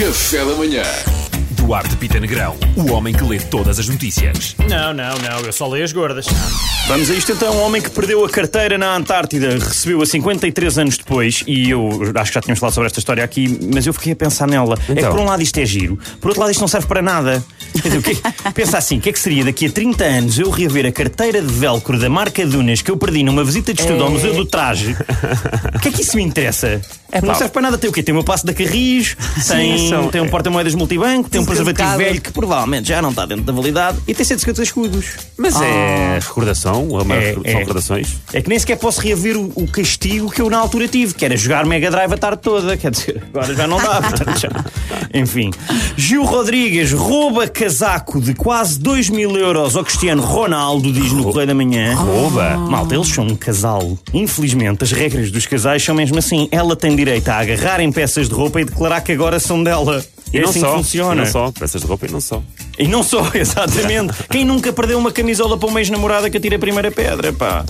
[0.00, 0.82] Café da manhã.
[1.50, 4.56] Duarte Pita Negrão, o homem que lê todas as notícias.
[4.66, 6.26] Não, não, não, eu só leio as gordas.
[6.88, 7.54] Vamos a isto então.
[7.54, 11.44] Um homem que perdeu a carteira na Antártida recebeu-a 53 anos depois.
[11.46, 14.16] E eu acho que já tínhamos falado sobre esta história aqui, mas eu fiquei a
[14.16, 14.74] pensar nela.
[14.88, 15.12] É que Então.
[15.12, 17.44] por um lado isto é giro, por outro lado isto não serve para nada.
[18.54, 21.40] Pensa assim: o que é que seria daqui a 30 anos eu reaver a carteira
[21.40, 24.44] de velcro da marca Dunas que eu perdi numa visita de estudo ao Museu do
[24.44, 24.96] Traje?
[25.74, 26.80] O que é que isso me interessa?
[27.24, 27.76] não serve para nada.
[27.78, 28.02] Tem o quê?
[28.02, 29.16] Tem o meu passo da Carris,
[29.48, 33.26] tem, são- tem um porta-moedas multibanco, tem um preservativo velho que provavelmente já não está
[33.26, 35.06] dentro da validade e tem 150 escudos.
[35.36, 36.84] Mas é recordação?
[36.88, 37.54] Uma- É, são é.
[37.56, 38.08] recordações?
[38.32, 41.24] É que nem sequer posso reaver o, o castigo que eu na altura tive, que
[41.24, 42.76] era jogar Mega Drive a tarde toda.
[42.76, 44.00] Quer dizer, agora já não dá.
[44.02, 44.64] portanto, já-
[45.12, 45.50] Enfim.
[45.96, 51.46] Gil Rodrigues rouba casaco de quase 2 mil euros ao Cristiano Ronaldo, diz no Correio
[51.48, 51.94] da Manhã.
[51.94, 52.56] Rouba?
[52.56, 53.98] Malta, eles são um casal.
[54.14, 56.48] Infelizmente, as regras dos casais são mesmo assim.
[56.52, 60.04] Ela tem direito a agarrar em peças de roupa e declarar que agora são dela.
[60.32, 60.70] E é não assim só.
[60.70, 61.22] que funciona.
[61.22, 61.52] E não só.
[61.52, 62.42] Peças de roupa e não só.
[62.78, 64.14] E não só, exatamente.
[64.30, 67.64] Quem nunca perdeu uma camisola para uma ex-namorada que atira a primeira pedra, pá?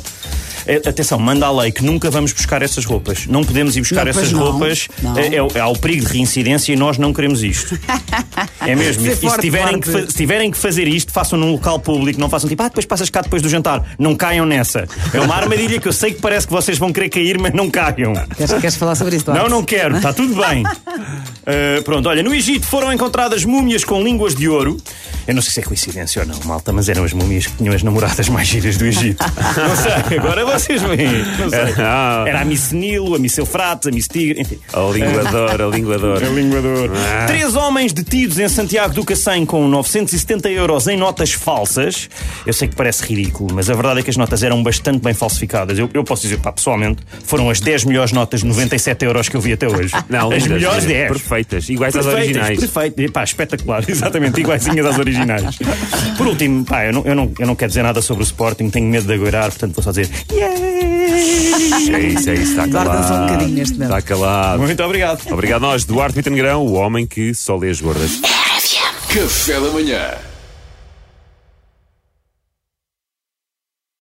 [0.71, 3.27] É, Atenção, manda a lei que nunca vamos buscar essas roupas.
[3.27, 4.53] Não podemos ir buscar Não, essas não.
[4.53, 4.87] roupas.
[5.03, 5.19] Não.
[5.19, 7.77] É, é, há o perigo de reincidência e nós não queremos isto.
[8.71, 9.07] É mesmo.
[9.07, 12.21] E, se, tiverem que, se tiverem que fazer isto, façam num local público.
[12.21, 13.85] Não façam tipo, ah, depois passas cá depois do jantar.
[13.99, 14.87] Não caiam nessa.
[15.12, 17.69] É uma armadilha que eu sei que parece que vocês vão querer cair, mas não
[17.69, 18.12] caiam.
[18.37, 19.43] Queres, queres falar sobre isso, Duarte?
[19.43, 20.65] Não, não quero, está tudo bem.
[20.65, 24.81] Uh, pronto, olha, no Egito foram encontradas múmias com línguas de ouro.
[25.27, 27.75] Eu não sei se é coincidência ou não, malta, mas eram as múmias que tinham
[27.75, 29.25] as namoradas mais giras do Egito.
[29.57, 31.25] Não sei, agora vocês veem.
[31.39, 31.61] Não sei.
[31.93, 32.25] Ah.
[32.27, 34.59] Era a Miss Nilo, a Miss Eufrates, a Miss Tigre, enfim.
[34.73, 36.27] A linguadora, a linguadora.
[36.29, 36.91] linguador.
[36.95, 37.27] Ah.
[37.27, 42.11] Três homens detidos em Santiago do Cacém com 970 euros em notas falsas.
[42.44, 45.14] Eu sei que parece ridículo, mas a verdade é que as notas eram bastante bem
[45.14, 45.78] falsificadas.
[45.78, 49.34] Eu, eu posso dizer, pá, pessoalmente, foram as 10 melhores notas de 97 euros que
[49.34, 49.94] eu vi até hoje.
[50.11, 51.08] Não, as melhores lindas, 10.
[51.08, 51.69] Perfeitas.
[51.70, 52.61] Iguais às Perfeitas, originais.
[52.61, 55.58] Perfeito, pá, espetacular, exatamente, iguaizinhas às originais.
[56.19, 58.69] Por último, pá, eu não, eu, não, eu não quero dizer nada sobre o Sporting,
[58.69, 60.10] tenho medo de agoirar, portanto vou só dizer.
[60.31, 60.91] "Yay!"
[61.94, 62.50] É isso, é isso.
[62.50, 63.09] Está Guarda calado.
[63.09, 63.97] só um bocadinho neste momento.
[63.97, 64.62] Está calado.
[64.62, 65.32] Muito obrigado.
[65.32, 68.20] Obrigado a nós, Duarte Pita Negrão, o homem que só lê as gordas.
[69.12, 70.30] Café da manhã.